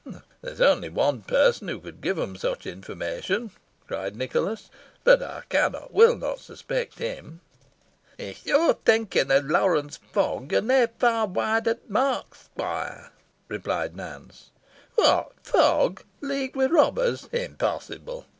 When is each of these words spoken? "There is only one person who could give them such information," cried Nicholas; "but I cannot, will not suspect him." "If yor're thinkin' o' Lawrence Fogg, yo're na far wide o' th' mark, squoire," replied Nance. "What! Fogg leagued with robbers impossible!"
"There 0.41 0.53
is 0.53 0.59
only 0.61 0.89
one 0.89 1.21
person 1.21 1.67
who 1.67 1.79
could 1.79 2.01
give 2.01 2.15
them 2.17 2.35
such 2.35 2.65
information," 2.65 3.51
cried 3.87 4.15
Nicholas; 4.15 4.71
"but 5.03 5.21
I 5.21 5.43
cannot, 5.47 5.93
will 5.93 6.15
not 6.17 6.39
suspect 6.39 6.97
him." 6.97 7.39
"If 8.17 8.43
yor're 8.43 8.73
thinkin' 8.83 9.31
o' 9.31 9.37
Lawrence 9.41 9.97
Fogg, 9.97 10.51
yo're 10.51 10.61
na 10.61 10.87
far 10.97 11.27
wide 11.27 11.67
o' 11.67 11.75
th' 11.75 11.87
mark, 11.87 12.33
squoire," 12.33 13.11
replied 13.47 13.95
Nance. 13.95 14.49
"What! 14.95 15.33
Fogg 15.43 16.01
leagued 16.19 16.55
with 16.55 16.71
robbers 16.71 17.29
impossible!" 17.31 18.25